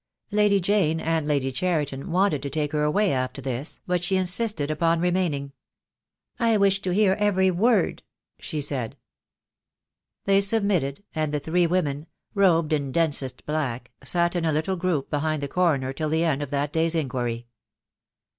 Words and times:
I 0.31 0.33
27 0.33 0.43
Lady 0.49 0.61
Jane 0.61 0.99
and 0.99 1.27
Lady 1.27 1.51
Cheriton 1.51 2.09
wanted 2.09 2.41
to 2.41 2.49
take 2.49 2.71
her 2.71 2.81
away 2.81 3.13
after 3.13 3.39
this, 3.39 3.81
but 3.85 4.03
she 4.03 4.17
insisted 4.17 4.71
upon 4.71 4.99
remaining. 4.99 5.51
"I 6.39 6.57
wish 6.57 6.81
to 6.81 6.89
hear 6.91 7.13
every 7.19 7.51
word," 7.51 8.01
she 8.39 8.61
said. 8.61 8.97
They 10.25 10.41
submitted, 10.41 11.03
and 11.13 11.31
the 11.31 11.39
three 11.39 11.67
women, 11.67 12.07
robed 12.33 12.73
in 12.73 12.91
densest 12.91 13.45
black, 13.45 13.91
sat 14.03 14.35
in 14.35 14.43
a 14.43 14.51
little 14.51 14.75
group 14.75 15.11
behind 15.11 15.43
the 15.43 15.47
Coroner 15.47 15.93
till 15.93 16.09
the 16.09 16.23
end 16.23 16.41
of 16.41 16.49
that 16.49 16.73
day's 16.73 16.95
inquiry. 16.95 17.45